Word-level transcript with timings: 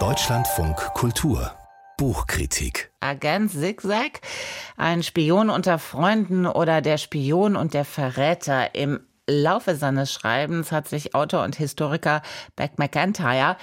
Deutschlandfunk 0.00 0.76
Kultur 0.94 1.52
Buchkritik. 1.96 2.90
Agent 2.98 3.52
Zigzag, 3.52 4.20
ein 4.76 5.04
Spion 5.04 5.48
unter 5.48 5.78
Freunden 5.78 6.48
oder 6.48 6.80
der 6.80 6.98
Spion 6.98 7.54
und 7.54 7.72
der 7.72 7.84
Verräter. 7.84 8.74
Im 8.74 9.06
Laufe 9.28 9.76
seines 9.76 10.12
Schreibens 10.12 10.72
hat 10.72 10.88
sich 10.88 11.14
Autor 11.14 11.44
und 11.44 11.54
Historiker 11.54 12.22
Beck 12.56 12.80
McIntyre 12.80 13.56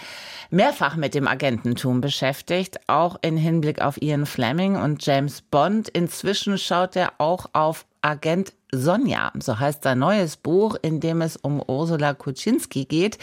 mehrfach 0.50 0.96
mit 0.96 1.14
dem 1.14 1.28
Agententum 1.28 2.00
beschäftigt, 2.00 2.80
auch 2.88 3.18
in 3.22 3.36
Hinblick 3.36 3.82
auf 3.82 4.02
Ian 4.02 4.26
Fleming 4.26 4.78
und 4.78 5.06
James 5.06 5.42
Bond. 5.42 5.90
Inzwischen 5.90 6.58
schaut 6.58 6.96
er 6.96 7.12
auch 7.18 7.48
auf 7.52 7.86
Agent 8.02 8.54
Sonja, 8.74 9.34
so 9.38 9.60
heißt 9.60 9.84
sein 9.84 10.00
neues 10.00 10.38
Buch, 10.38 10.78
in 10.82 11.02
dem 11.02 11.22
es 11.22 11.36
um 11.36 11.62
Ursula 11.62 12.14
Kuczynski 12.14 12.86
geht. 12.86 13.18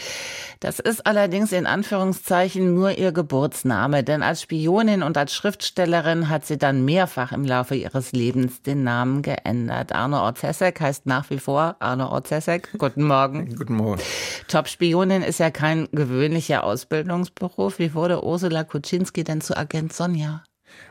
Das 0.59 0.79
ist 0.79 1.07
allerdings 1.07 1.51
in 1.51 1.65
Anführungszeichen 1.65 2.75
nur 2.75 2.97
ihr 2.99 3.11
Geburtsname, 3.11 4.03
denn 4.03 4.21
als 4.21 4.43
Spionin 4.43 5.01
und 5.01 5.17
als 5.17 5.33
Schriftstellerin 5.33 6.29
hat 6.29 6.45
sie 6.45 6.59
dann 6.59 6.85
mehrfach 6.85 7.31
im 7.31 7.45
Laufe 7.45 7.73
ihres 7.73 8.11
Lebens 8.11 8.61
den 8.61 8.83
Namen 8.83 9.23
geändert. 9.23 9.91
Arno 9.91 10.23
Orzesek 10.23 10.81
heißt 10.81 11.07
nach 11.07 11.31
wie 11.31 11.39
vor 11.39 11.77
Arno 11.79 12.11
Orzesek. 12.11 12.69
Guten 12.77 13.03
Morgen. 13.03 13.55
Guten 13.57 13.73
Morgen. 13.73 14.01
Top-Spionin 14.49 15.23
ist 15.23 15.39
ja 15.39 15.49
kein 15.49 15.87
gewöhnlicher 15.91 16.63
Ausbildungsberuf. 16.63 17.79
Wie 17.79 17.95
wurde 17.95 18.23
Ursula 18.23 18.63
Kuczynski 18.63 19.23
denn 19.23 19.41
zu 19.41 19.57
Agent 19.57 19.93
Sonja? 19.93 20.43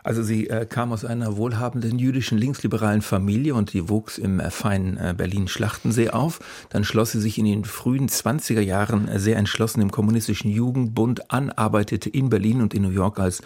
Also 0.02 0.22
sie 0.22 0.48
äh, 0.48 0.66
kam 0.66 0.92
aus 0.92 1.04
einer 1.04 1.36
wohlhabenden 1.36 1.98
jüdischen 1.98 2.38
linksliberalen 2.38 3.02
Familie 3.02 3.54
und 3.54 3.72
die 3.72 3.88
wuchs 3.88 4.18
im 4.18 4.40
äh, 4.40 4.50
feinen 4.50 4.96
äh, 4.96 5.14
Berlin-Schlachtensee 5.16 6.10
auf. 6.10 6.40
Dann 6.70 6.84
schloss 6.84 7.12
sie 7.12 7.20
sich 7.20 7.38
in 7.38 7.44
den 7.44 7.64
frühen 7.64 8.08
20er 8.08 8.60
Jahren 8.60 9.08
äh, 9.08 9.18
sehr 9.18 9.36
entschlossen 9.36 9.80
im 9.82 9.90
kommunistischen 9.90 10.50
Jugendbund 10.50 11.30
an, 11.30 11.50
arbeitete 11.50 12.08
in 12.08 12.30
Berlin 12.30 12.62
und 12.62 12.74
in 12.74 12.82
New 12.82 12.90
York 12.90 13.18
als 13.18 13.42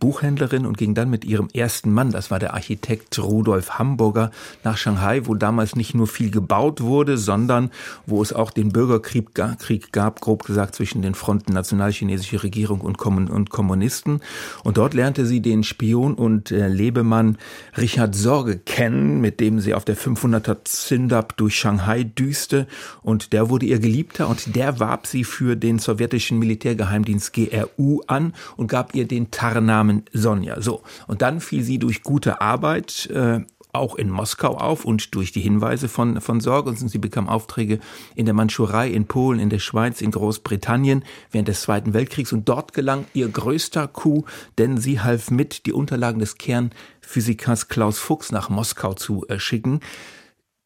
Buchhändlerin 0.00 0.66
und 0.66 0.76
ging 0.76 0.94
dann 0.94 1.10
mit 1.10 1.24
ihrem 1.24 1.48
ersten 1.52 1.92
Mann, 1.92 2.10
das 2.10 2.30
war 2.30 2.38
der 2.38 2.54
Architekt 2.54 3.18
Rudolf 3.18 3.78
Hamburger, 3.78 4.30
nach 4.62 4.76
Shanghai, 4.76 5.22
wo 5.24 5.34
damals 5.34 5.74
nicht 5.76 5.94
nur 5.94 6.06
viel 6.06 6.30
gebaut 6.30 6.82
wurde, 6.82 7.16
sondern 7.16 7.70
wo 8.06 8.22
es 8.22 8.32
auch 8.32 8.50
den 8.50 8.70
Bürgerkrieg 8.70 9.34
gab, 9.92 10.20
grob 10.20 10.44
gesagt, 10.44 10.74
zwischen 10.74 11.02
den 11.02 11.14
Fronten 11.14 11.52
nationalchinesische 11.52 12.42
Regierung 12.42 12.80
und 12.80 12.98
Kommunisten. 12.98 14.20
Und 14.64 14.76
dort 14.76 14.94
lernte 14.94 15.26
sie 15.26 15.40
den 15.40 15.64
Spion 15.76 16.14
und 16.14 16.50
äh, 16.50 16.68
Lebemann 16.68 17.36
Richard 17.76 18.14
Sorge 18.14 18.58
kennen, 18.58 19.20
mit 19.20 19.40
dem 19.40 19.60
sie 19.60 19.74
auf 19.74 19.84
der 19.84 19.96
500er 19.96 20.64
Zindab 20.64 21.36
durch 21.36 21.56
Shanghai 21.56 22.02
düste. 22.04 22.66
Und 23.02 23.34
der 23.34 23.50
wurde 23.50 23.66
ihr 23.66 23.78
Geliebter 23.78 24.28
und 24.28 24.56
der 24.56 24.80
warb 24.80 25.06
sie 25.06 25.24
für 25.24 25.54
den 25.54 25.78
sowjetischen 25.78 26.38
Militärgeheimdienst 26.38 27.32
GRU 27.34 28.00
an 28.06 28.32
und 28.56 28.68
gab 28.68 28.94
ihr 28.94 29.06
den 29.06 29.30
Tarnnamen 29.30 30.04
Sonja. 30.12 30.62
So. 30.62 30.82
Und 31.06 31.20
dann 31.20 31.40
fiel 31.40 31.62
sie 31.62 31.78
durch 31.78 32.02
gute 32.02 32.40
Arbeit 32.40 33.10
äh, 33.10 33.40
auch 33.76 33.96
in 33.96 34.10
Moskau 34.10 34.56
auf 34.56 34.84
und 34.84 35.14
durch 35.14 35.32
die 35.32 35.40
Hinweise 35.40 35.88
von, 35.88 36.20
von 36.20 36.40
Sorge. 36.40 36.70
Und 36.70 36.76
sie 36.76 36.98
bekam 36.98 37.28
Aufträge 37.28 37.78
in 38.14 38.26
der 38.26 38.34
Mandschurei, 38.34 38.88
in 38.88 39.06
Polen, 39.06 39.40
in 39.40 39.50
der 39.50 39.58
Schweiz, 39.58 40.00
in 40.00 40.10
Großbritannien 40.10 41.04
während 41.30 41.48
des 41.48 41.62
Zweiten 41.62 41.94
Weltkriegs. 41.94 42.32
Und 42.32 42.48
dort 42.48 42.72
gelang 42.72 43.06
ihr 43.14 43.28
größter 43.28 43.88
Coup, 43.88 44.26
denn 44.58 44.78
sie 44.78 45.00
half 45.00 45.30
mit, 45.30 45.66
die 45.66 45.72
Unterlagen 45.72 46.18
des 46.18 46.38
Kernphysikers 46.38 47.68
Klaus 47.68 47.98
Fuchs 47.98 48.32
nach 48.32 48.48
Moskau 48.48 48.94
zu 48.94 49.26
äh, 49.28 49.38
schicken. 49.38 49.80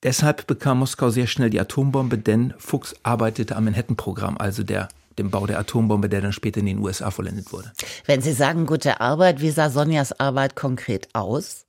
Deshalb 0.03 0.47
bekam 0.47 0.79
Moskau 0.79 1.11
sehr 1.11 1.27
schnell 1.27 1.51
die 1.51 1.61
Atombombe, 1.61 2.17
denn 2.17 2.55
Fuchs 2.59 2.95
arbeitete 3.03 3.57
am 3.57 3.65
Manhattan-Programm, 3.65 4.39
also 4.39 4.63
der 4.63 4.89
dem 5.19 5.31
Bau 5.31 5.47
der 5.47 5.59
Atombombe, 5.59 6.09
der 6.09 6.21
dann 6.21 6.33
später 6.33 6.61
in 6.61 6.67
den 6.67 6.79
USA 6.79 7.11
vollendet 7.11 7.53
wurde. 7.53 7.73
Wenn 8.07 8.23
Sie 8.23 8.33
sagen 8.33 8.67
gute 8.67 9.01
Arbeit, 9.01 9.41
wie 9.41 9.51
sah 9.51 9.71
Sonjas 9.71 10.19
Arbeit 10.19 10.57
konkret 10.57 11.09
aus? 11.13 11.67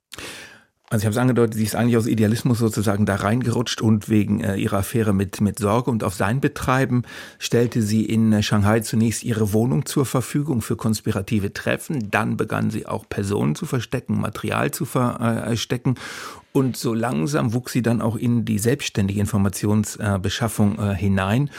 Also 0.91 1.03
ich 1.03 1.05
habe 1.05 1.13
es 1.13 1.17
angedeutet, 1.17 1.55
sie 1.55 1.63
ist 1.63 1.73
eigentlich 1.73 1.95
aus 1.95 2.05
Idealismus 2.05 2.59
sozusagen 2.59 3.05
da 3.05 3.15
reingerutscht 3.15 3.79
und 3.79 4.09
wegen 4.09 4.41
äh, 4.41 4.57
ihrer 4.57 4.79
Affäre 4.79 5.13
mit, 5.13 5.39
mit 5.39 5.57
Sorge 5.57 5.89
und 5.89 6.03
auf 6.03 6.15
sein 6.15 6.41
Betreiben 6.41 7.03
stellte 7.39 7.81
sie 7.81 8.03
in 8.03 8.33
äh, 8.33 8.43
Shanghai 8.43 8.81
zunächst 8.81 9.23
ihre 9.23 9.53
Wohnung 9.53 9.85
zur 9.85 10.05
Verfügung 10.05 10.61
für 10.61 10.75
konspirative 10.75 11.53
Treffen. 11.53 12.11
Dann 12.11 12.35
begann 12.35 12.71
sie 12.71 12.87
auch 12.87 13.07
Personen 13.07 13.55
zu 13.55 13.65
verstecken, 13.65 14.19
Material 14.19 14.71
zu 14.71 14.83
verstecken 14.83 15.95
und 16.51 16.75
so 16.75 16.93
langsam 16.93 17.53
wuchs 17.53 17.71
sie 17.71 17.81
dann 17.81 18.01
auch 18.01 18.17
in 18.17 18.43
die 18.43 18.59
selbstständige 18.59 19.21
Informationsbeschaffung 19.21 20.77
äh, 20.77 20.93
hinein. 20.93 21.49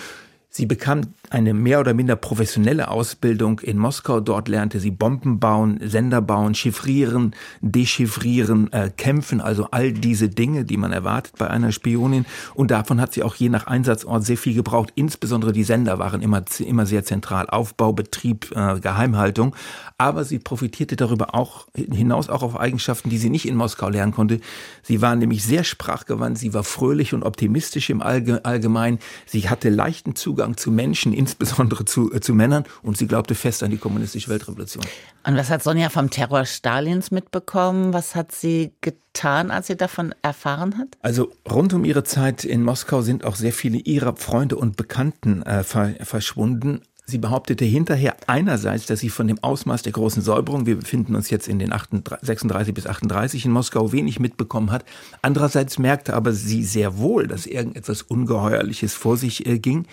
Sie 0.50 0.66
bekam 0.66 1.14
eine 1.32 1.54
mehr 1.54 1.80
oder 1.80 1.94
minder 1.94 2.14
professionelle 2.14 2.88
Ausbildung 2.88 3.60
in 3.60 3.78
Moskau. 3.78 4.20
Dort 4.20 4.48
lernte 4.48 4.80
sie 4.80 4.90
Bomben 4.90 5.40
bauen, 5.40 5.80
Sender 5.82 6.20
bauen, 6.20 6.54
chiffrieren, 6.54 7.34
dechiffrieren, 7.62 8.70
äh, 8.72 8.90
kämpfen, 8.94 9.40
also 9.40 9.68
all 9.70 9.92
diese 9.92 10.28
Dinge, 10.28 10.64
die 10.64 10.76
man 10.76 10.92
erwartet 10.92 11.34
bei 11.38 11.48
einer 11.48 11.72
Spionin. 11.72 12.26
Und 12.54 12.70
davon 12.70 13.00
hat 13.00 13.14
sie 13.14 13.22
auch 13.22 13.34
je 13.34 13.48
nach 13.48 13.66
Einsatzort 13.66 14.24
sehr 14.24 14.36
viel 14.36 14.54
gebraucht. 14.54 14.92
Insbesondere 14.94 15.52
die 15.52 15.64
Sender 15.64 15.98
waren 15.98 16.20
immer, 16.20 16.44
immer 16.58 16.84
sehr 16.84 17.04
zentral. 17.04 17.48
Aufbau, 17.48 17.94
Betrieb, 17.94 18.50
äh, 18.54 18.78
Geheimhaltung. 18.80 19.56
Aber 19.96 20.24
sie 20.24 20.38
profitierte 20.38 20.96
darüber 20.96 21.34
auch 21.34 21.66
hinaus 21.74 22.28
auch 22.28 22.42
auf 22.42 22.60
Eigenschaften, 22.60 23.08
die 23.08 23.18
sie 23.18 23.30
nicht 23.30 23.48
in 23.48 23.56
Moskau 23.56 23.88
lernen 23.88 24.12
konnte. 24.12 24.40
Sie 24.82 25.00
war 25.00 25.16
nämlich 25.16 25.44
sehr 25.44 25.64
sprachgewandt. 25.64 26.36
Sie 26.36 26.52
war 26.52 26.64
fröhlich 26.64 27.14
und 27.14 27.22
optimistisch 27.22 27.88
im 27.88 28.02
Allgemeinen. 28.02 28.98
Sie 29.24 29.48
hatte 29.48 29.70
leichten 29.70 30.14
Zugang 30.14 30.58
zu 30.58 30.70
Menschen, 30.70 31.14
insbesondere 31.22 31.84
zu, 31.84 32.12
äh, 32.12 32.20
zu 32.20 32.34
Männern, 32.34 32.64
und 32.82 32.96
sie 32.96 33.06
glaubte 33.06 33.34
fest 33.34 33.62
an 33.62 33.70
die 33.70 33.78
kommunistische 33.78 34.28
Weltrevolution. 34.28 34.84
Und 35.24 35.36
was 35.36 35.50
hat 35.50 35.62
Sonja 35.62 35.88
vom 35.88 36.10
Terror 36.10 36.44
Stalins 36.44 37.10
mitbekommen? 37.10 37.92
Was 37.92 38.14
hat 38.14 38.32
sie 38.32 38.72
getan, 38.80 39.50
als 39.50 39.68
sie 39.68 39.76
davon 39.76 40.14
erfahren 40.22 40.78
hat? 40.78 40.88
Also 41.00 41.32
rund 41.48 41.72
um 41.74 41.84
ihre 41.84 42.04
Zeit 42.04 42.44
in 42.44 42.62
Moskau 42.62 43.02
sind 43.02 43.24
auch 43.24 43.36
sehr 43.36 43.52
viele 43.52 43.78
ihrer 43.78 44.16
Freunde 44.16 44.56
und 44.56 44.76
Bekannten 44.76 45.42
äh, 45.42 45.62
verschwunden. 45.64 46.80
Sie 47.04 47.18
behauptete 47.18 47.64
hinterher 47.64 48.16
einerseits, 48.26 48.86
dass 48.86 49.00
sie 49.00 49.10
von 49.10 49.26
dem 49.26 49.42
Ausmaß 49.42 49.82
der 49.82 49.92
großen 49.92 50.22
Säuberung, 50.22 50.66
wir 50.66 50.76
befinden 50.76 51.16
uns 51.16 51.30
jetzt 51.30 51.48
in 51.48 51.58
den 51.58 51.72
38, 51.72 52.26
36 52.26 52.74
bis 52.74 52.86
38 52.86 53.44
in 53.44 53.50
Moskau, 53.50 53.92
wenig 53.92 54.20
mitbekommen 54.20 54.70
hat. 54.70 54.84
Andererseits 55.20 55.78
merkte 55.78 56.14
aber 56.14 56.32
sie 56.32 56.62
sehr 56.62 56.98
wohl, 56.98 57.26
dass 57.26 57.46
irgendetwas 57.46 58.02
Ungeheuerliches 58.02 58.94
vor 58.94 59.16
sich 59.16 59.46
äh, 59.46 59.58
ging. 59.58 59.86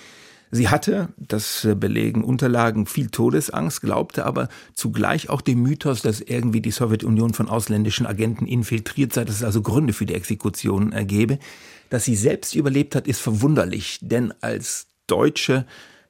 Sie 0.52 0.70
hatte, 0.70 1.10
das 1.18 1.68
belegen 1.76 2.24
Unterlagen, 2.24 2.88
viel 2.88 3.10
Todesangst, 3.10 3.82
glaubte 3.82 4.26
aber 4.26 4.50
zugleich 4.74 5.30
auch 5.30 5.42
dem 5.42 5.62
Mythos, 5.62 6.02
dass 6.02 6.22
irgendwie 6.22 6.62
die 6.62 6.72
Sowjetunion 6.72 7.34
von 7.34 7.48
ausländischen 7.48 8.08
Agenten 8.08 8.48
infiltriert 8.48 9.14
sei, 9.14 9.26
dass 9.26 9.36
es 9.36 9.44
also 9.44 9.62
Gründe 9.62 9.94
für 9.94 10.08
die 10.08 10.16
Exekutionen 10.16 10.92
ergebe. 10.92 11.38
Dass 11.92 12.06
sie 12.06 12.16
selbst 12.16 12.56
überlebt 12.56 12.96
hat, 12.96 13.08
ist 13.08 13.20
verwunderlich, 13.20 14.00
denn 14.02 14.34
als 14.42 14.88
Deutsche 15.06 15.66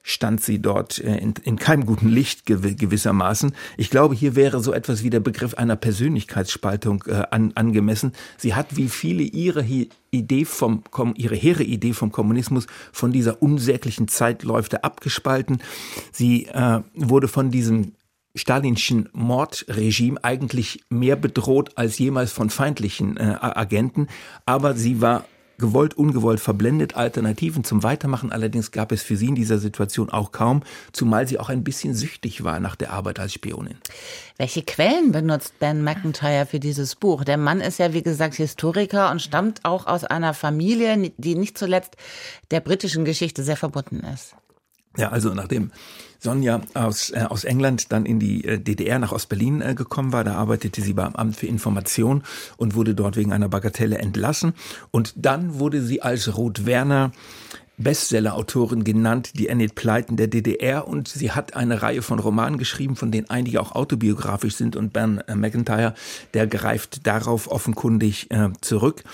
stand 0.10 0.42
sie 0.42 0.60
dort 0.60 0.98
äh, 1.00 1.18
in, 1.18 1.36
in 1.44 1.58
keinem 1.58 1.86
guten 1.86 2.10
Licht 2.10 2.46
gewissermaßen. 2.46 3.54
Ich 3.78 3.90
glaube, 3.92 4.16
hier 4.16 4.36
wäre 4.36 4.60
so 4.60 4.74
etwas 4.74 5.04
wie 5.04 5.12
der 5.12 5.20
Begriff 5.20 5.54
einer 5.54 5.76
Persönlichkeitsspaltung 5.76 7.04
äh, 7.08 7.24
an, 7.30 7.52
angemessen. 7.54 8.14
Sie 8.38 8.56
hat 8.56 8.76
wie 8.76 8.90
viele 8.90 9.22
ihre 9.22 9.64
Idee 10.10 10.46
vom, 10.46 10.84
ihre 11.16 11.36
hehre 11.36 11.64
Idee 11.64 11.94
vom 11.94 12.12
Kommunismus 12.12 12.66
von 12.92 13.12
dieser 13.12 13.42
unsäglichen 13.42 14.08
Zeitläufe 14.08 14.84
abgespalten. 14.84 15.60
Sie 16.12 16.48
äh, 16.48 16.82
wurde 16.96 17.28
von 17.28 17.52
diesem 17.52 17.94
stalinschen 18.34 19.10
Mordregime 19.14 20.24
eigentlich 20.24 20.84
mehr 20.90 21.18
bedroht 21.18 21.78
als 21.78 22.00
jemals 22.00 22.32
von 22.32 22.50
feindlichen 22.50 23.18
äh, 23.18 23.36
Agenten, 23.40 24.08
aber 24.46 24.76
sie 24.76 25.02
war 25.02 25.26
gewollt, 25.60 25.94
ungewollt 25.94 26.40
verblendet. 26.40 26.96
Alternativen 26.96 27.64
zum 27.64 27.84
Weitermachen 27.84 28.32
allerdings 28.32 28.72
gab 28.72 28.92
es 28.92 29.04
für 29.04 29.16
sie 29.16 29.28
in 29.28 29.36
dieser 29.36 29.60
Situation 29.60 30.10
auch 30.10 30.32
kaum, 30.32 30.64
zumal 30.92 31.28
sie 31.28 31.38
auch 31.38 31.50
ein 31.50 31.64
bisschen 31.64 31.94
süchtig 31.94 32.44
war 32.44 32.60
nach 32.60 32.76
der 32.76 32.92
Arbeit 32.92 33.20
als 33.20 33.34
Spionin. 33.34 33.78
Welche 34.38 34.64
Quellen 34.64 35.12
benutzt 35.12 35.60
Ben 35.60 35.84
McIntyre 35.84 36.46
für 36.46 36.60
dieses 36.60 36.96
Buch? 36.96 37.24
Der 37.24 37.38
Mann 37.38 37.62
ist 37.62 37.78
ja, 37.78 37.94
wie 37.94 38.02
gesagt, 38.02 38.36
Historiker 38.36 39.12
und 39.12 39.22
stammt 39.22 39.66
auch 39.66 39.86
aus 39.86 40.04
einer 40.04 40.34
Familie, 40.34 41.12
die 41.18 41.36
nicht 41.36 41.58
zuletzt 41.58 41.96
der 42.50 42.62
britischen 42.62 43.06
Geschichte 43.06 43.44
sehr 43.44 43.58
verbunden 43.58 44.00
ist. 44.14 44.36
Ja, 45.00 45.10
also 45.10 45.34
nachdem 45.34 45.72
Sonja 46.20 46.60
aus, 46.74 47.12
äh, 47.12 47.26
aus 47.30 47.46
England 47.46 47.94
dann 47.94 48.06
in 48.06 48.20
die 48.20 48.44
äh, 48.44 48.60
DDR 48.60 49.00
nach 49.00 49.14
Ostberlin 49.14 49.62
äh, 49.62 49.74
gekommen 49.74 50.12
war. 50.12 50.26
Da 50.26 50.36
arbeitete 50.36 50.82
sie 50.82 50.92
beim 50.92 51.16
Amt 51.16 51.38
für 51.38 51.48
Information 51.48 52.24
und 52.58 52.76
wurde 52.76 52.94
dort 52.94 53.16
wegen 53.16 53.32
einer 53.32 53.48
Bagatelle 53.48 53.98
entlassen. 53.98 54.54
Und 54.92 55.14
dann 55.16 55.58
wurde 55.58 55.82
sie 55.82 56.02
als 56.02 56.36
Ruth 56.36 56.66
Werner 56.66 57.14
Bestseller-Autorin 57.78 58.84
genannt, 58.84 59.40
die 59.40 59.48
Enid 59.48 59.74
Pleiten 59.74 60.18
der 60.18 60.28
DDR 60.28 60.86
und 60.86 61.08
sie 61.08 61.32
hat 61.32 61.56
eine 61.56 61.82
Reihe 61.82 62.02
von 62.02 62.20
Romanen 62.20 62.58
geschrieben, 62.58 62.98
von 62.98 63.10
denen 63.10 63.30
einige 63.30 63.62
auch 63.62 63.72
autobiografisch 63.72 64.56
sind 64.56 64.76
und 64.76 64.92
Ben 64.92 65.20
äh, 65.30 65.36
McIntyre, 65.36 65.94
der 66.34 66.46
greift 66.46 67.08
darauf 67.08 67.50
offenkundig 67.50 68.30
äh, 68.32 68.50
zurück. 68.60 69.06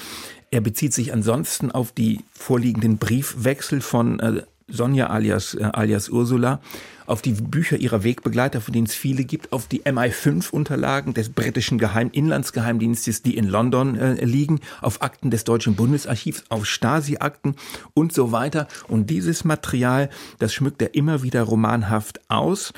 Er 0.49 0.61
bezieht 0.61 0.93
sich 0.93 1.13
ansonsten 1.13 1.69
auf 1.69 1.91
die 1.91 2.21
vorliegenden 2.31 2.97
Briefwechsel 2.97 3.81
von 3.81 4.19
äh, 4.19 4.41
Sonja 4.67 5.07
alias, 5.07 5.53
äh, 5.53 5.63
alias 5.63 6.09
Ursula, 6.09 6.59
auf 7.05 7.21
die 7.21 7.33
Bücher 7.33 7.77
ihrer 7.77 8.03
Wegbegleiter, 8.03 8.61
von 8.61 8.73
denen 8.73 8.87
es 8.87 8.95
viele 8.95 9.23
gibt, 9.23 9.51
auf 9.53 9.67
die 9.67 9.83
MI5-Unterlagen 9.83 11.13
des 11.13 11.29
britischen 11.29 11.77
Geheim 11.77 12.09
Inlandsgeheimdienstes, 12.11 13.21
die 13.21 13.37
in 13.37 13.45
London 13.45 13.95
äh, 13.95 14.25
liegen, 14.25 14.59
auf 14.81 15.01
Akten 15.03 15.29
des 15.29 15.43
Deutschen 15.43 15.75
Bundesarchivs, 15.75 16.45
auf 16.49 16.65
Stasi-Akten 16.65 17.55
und 17.93 18.11
so 18.11 18.31
weiter. 18.31 18.67
Und 18.87 19.09
dieses 19.09 19.43
Material, 19.43 20.09
das 20.39 20.53
schmückt 20.53 20.81
er 20.81 20.95
immer 20.95 21.21
wieder 21.21 21.43
romanhaft 21.43 22.19
aus 22.27 22.73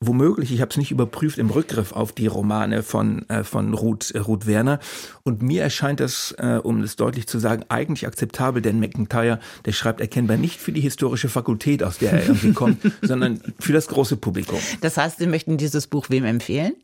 womöglich, 0.00 0.52
ich 0.52 0.60
habe 0.60 0.70
es 0.70 0.76
nicht 0.76 0.90
überprüft, 0.90 1.38
im 1.38 1.50
Rückgriff 1.50 1.92
auf 1.92 2.12
die 2.12 2.26
Romane 2.26 2.82
von, 2.82 3.28
äh, 3.28 3.44
von 3.44 3.74
Ruth, 3.74 4.10
äh, 4.10 4.18
Ruth 4.18 4.46
Werner. 4.46 4.78
Und 5.22 5.42
mir 5.42 5.62
erscheint 5.62 6.00
das, 6.00 6.34
äh, 6.38 6.60
um 6.62 6.82
es 6.82 6.96
deutlich 6.96 7.26
zu 7.26 7.38
sagen, 7.38 7.64
eigentlich 7.68 8.06
akzeptabel, 8.06 8.62
denn 8.62 8.80
McIntyre, 8.80 9.40
der 9.64 9.72
schreibt 9.72 10.00
erkennbar 10.00 10.36
nicht 10.36 10.60
für 10.60 10.72
die 10.72 10.80
historische 10.80 11.28
Fakultät, 11.28 11.82
aus 11.82 11.98
der 11.98 12.12
er 12.12 12.26
irgendwie 12.26 12.52
kommt, 12.54 12.80
sondern 13.02 13.40
für 13.58 13.72
das 13.72 13.88
große 13.88 14.16
Publikum. 14.16 14.58
Das 14.80 14.96
heißt, 14.96 15.18
Sie 15.18 15.26
möchten 15.26 15.56
dieses 15.56 15.86
Buch 15.86 16.10
wem 16.10 16.24
empfehlen? 16.24 16.74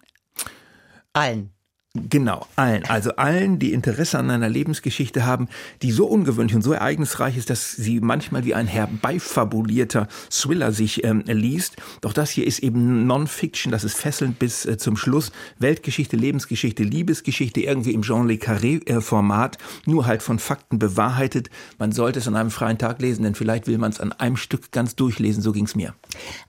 Allen. 1.13 1.51
Genau, 1.95 2.47
allen. 2.57 2.87
Also 2.87 3.17
allen, 3.17 3.59
die 3.59 3.75
Interesse 3.75 4.19
an 4.19 4.31
einer 4.31 4.49
Lebensgeschichte 4.49 5.27
haben, 5.27 5.51
die 5.83 5.93
so 5.93 6.07
ungewöhnlich 6.07 6.57
und 6.57 6.63
so 6.63 6.73
ereignisreich 6.73 7.37
ist, 7.37 7.51
dass 7.51 7.73
sie 7.73 8.01
manchmal 8.01 8.47
wie 8.47 8.55
ein 8.55 8.67
herbeifabulierter 8.67 10.09
Thriller 10.31 10.73
sich 10.73 11.05
ähm, 11.05 11.23
liest. 11.27 11.77
Doch 12.01 12.15
das 12.15 12.31
hier 12.31 12.47
ist 12.47 12.61
eben 12.61 13.07
Non-Fiction, 13.07 13.71
das 13.71 13.85
ist 13.85 13.95
fesselnd 13.99 14.39
bis 14.39 14.65
äh, 14.65 14.79
zum 14.79 14.97
Schluss. 14.97 15.33
Weltgeschichte, 15.59 16.17
Lebensgeschichte, 16.17 16.83
Liebesgeschichte, 16.83 17.61
irgendwie 17.61 17.93
im 17.93 18.01
Jean 18.01 18.27
Le 18.27 18.37
Carré-Format, 18.37 19.57
äh, 19.57 19.91
nur 19.91 20.07
halt 20.07 20.23
von 20.23 20.39
Fakten 20.39 20.79
bewahrheitet. 20.79 21.51
Man 21.77 21.93
sollte 21.93 22.21
es 22.21 22.27
an 22.27 22.37
einem 22.37 22.51
freien 22.51 22.79
Tag 22.79 23.03
lesen, 23.03 23.25
denn 23.25 23.35
vielleicht 23.35 23.67
will 23.67 23.77
man 23.77 23.93
es 23.93 24.01
an 24.01 24.13
einem 24.13 24.39
Stück 24.39 24.73
ganz 24.73 24.97
durchlesen, 24.97 25.43
so 25.43 25.53
ging's 25.53 25.75
mir. 25.75 25.93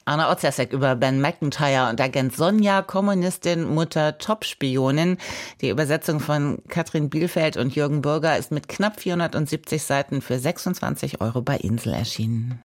Anna 0.06 0.32
Ozasek 0.32 0.72
über 0.72 0.96
Ben 0.96 1.20
McIntyre 1.20 1.90
und 1.90 2.00
Agent 2.00 2.34
Sonja, 2.34 2.82
Kommunistin, 2.82 3.66
Mutter, 3.66 4.18
Top-Spionin. 4.18 5.18
Die 5.62 5.70
Übersetzung 5.70 6.20
von 6.20 6.60
Katrin 6.68 7.10
Bielfeld 7.10 7.58
und 7.58 7.76
Jürgen 7.76 8.02
Burger 8.02 8.38
ist 8.38 8.52
mit 8.52 8.68
knapp 8.68 9.00
470 9.00 9.84
Seiten 9.84 10.22
für 10.22 10.40
26 10.40 11.22
Euro 11.22 11.42
bei 11.42 11.58
Insel 11.58 11.94
erschienen. 11.94 12.62